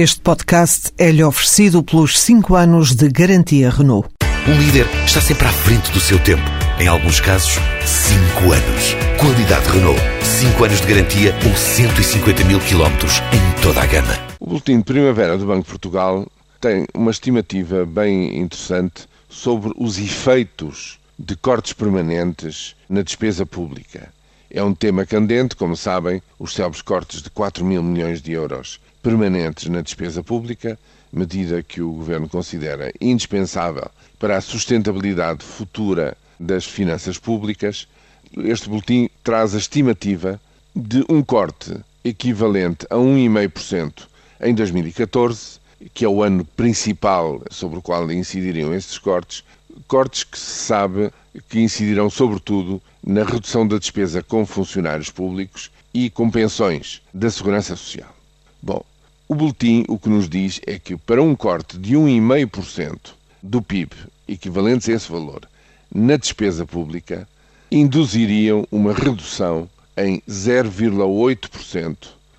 [0.00, 4.08] Este podcast é-lhe oferecido pelos 5 anos de garantia Renault.
[4.46, 6.44] Um líder está sempre à frente do seu tempo.
[6.78, 8.94] Em alguns casos, 5 anos.
[9.18, 10.00] Qualidade Renault.
[10.22, 14.14] 5 anos de garantia ou 150 mil quilómetros em toda a gama.
[14.38, 16.30] O Boletim de Primavera do Banco de Portugal
[16.60, 24.10] tem uma estimativa bem interessante sobre os efeitos de cortes permanentes na despesa pública.
[24.48, 28.78] É um tema candente, como sabem, os célebres cortes de 4 mil milhões de euros
[29.08, 30.78] permanentes na despesa pública,
[31.10, 37.88] medida que o Governo considera indispensável para a sustentabilidade futura das finanças públicas.
[38.36, 40.38] Este boletim traz a estimativa
[40.76, 41.74] de um corte
[42.04, 44.06] equivalente a 1,5%
[44.42, 45.58] em 2014,
[45.94, 49.42] que é o ano principal sobre o qual incidiriam esses cortes,
[49.86, 51.10] cortes que se sabe
[51.48, 57.74] que incidirão sobretudo na redução da despesa com funcionários públicos e com pensões da Segurança
[57.74, 58.14] Social.
[58.60, 58.84] Bom,
[59.28, 63.94] o boletim o que nos diz é que para um corte de 1,5% do PIB,
[64.26, 65.46] equivalentes a esse valor,
[65.94, 67.28] na despesa pública,
[67.70, 71.96] induziriam uma redução em 0,8%,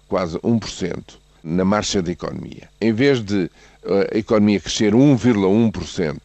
[0.07, 1.03] quase 1%,
[1.43, 2.67] na marcha da economia.
[2.81, 3.51] Em vez de
[3.83, 6.17] eh, a economia crescer 1,1%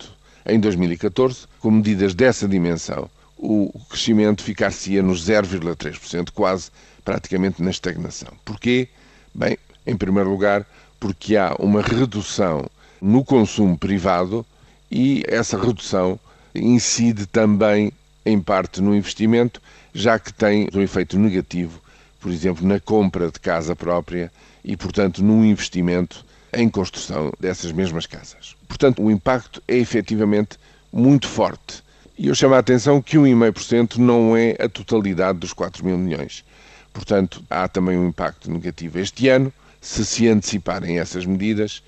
[0.46, 6.70] em 2014, com medidas dessa dimensão, o crescimento ficar-se-ia nos 0,3%, quase
[7.04, 8.32] praticamente na estagnação.
[8.44, 8.88] Porquê?
[9.34, 10.66] Bem, em primeiro lugar,
[10.98, 12.68] porque há uma redução
[13.00, 14.44] no consumo privado
[14.90, 16.18] e essa redução
[16.54, 17.92] incide também,
[18.24, 19.60] em parte, no investimento,
[19.92, 21.80] já que tem um efeito negativo,
[22.20, 24.32] por exemplo, na compra de casa própria
[24.64, 28.56] e, portanto, no investimento em construção dessas mesmas casas.
[28.68, 30.58] Portanto, o impacto é efetivamente
[30.92, 31.82] muito forte.
[32.16, 36.44] E eu chamo a atenção que 1,5% não é a totalidade dos 4 mil milhões.
[36.92, 39.52] Portanto, há também um impacto negativo este ano,
[39.84, 41.82] se se anteciparem essas medidas,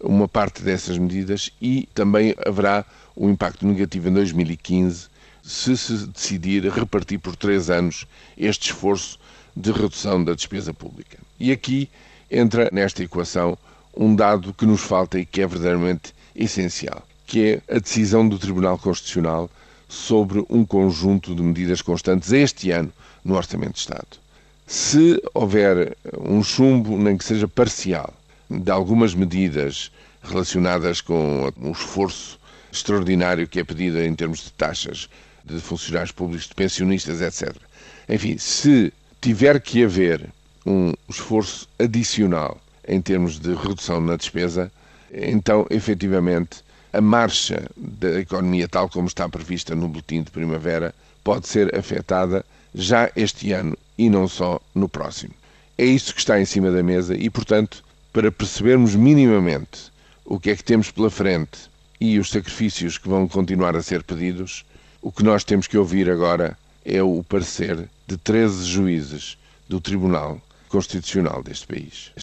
[0.00, 2.82] uma parte dessas medidas, e também haverá
[3.14, 5.08] um impacto negativo em 2015,
[5.44, 8.06] se se decidir repartir por três anos
[8.38, 9.18] este esforço
[9.54, 11.18] de redução da despesa pública.
[11.38, 11.90] E aqui
[12.30, 13.58] entra nesta equação
[13.94, 18.38] um dado que nos falta e que é verdadeiramente essencial, que é a decisão do
[18.38, 19.50] Tribunal Constitucional
[19.86, 22.90] sobre um conjunto de medidas constantes este ano
[23.22, 24.21] no Orçamento de Estado.
[24.74, 28.10] Se houver um chumbo, nem que seja parcial,
[28.48, 32.40] de algumas medidas relacionadas com o esforço
[32.72, 35.10] extraordinário que é pedido em termos de taxas
[35.44, 37.54] de funcionários públicos, de pensionistas, etc.
[38.08, 38.90] Enfim, se
[39.20, 40.26] tiver que haver
[40.64, 42.58] um esforço adicional
[42.88, 44.72] em termos de redução na despesa,
[45.12, 51.46] então, efetivamente, a marcha da economia, tal como está prevista no boletim de primavera, pode
[51.46, 52.42] ser afetada
[52.74, 55.34] já este ano e não só no próximo.
[55.76, 57.82] É isso que está em cima da mesa e, portanto,
[58.12, 59.90] para percebermos minimamente
[60.24, 61.70] o que é que temos pela frente
[62.00, 64.64] e os sacrifícios que vão continuar a ser pedidos,
[65.00, 69.38] o que nós temos que ouvir agora é o parecer de 13 juízes
[69.68, 72.12] do Tribunal Constitucional deste país.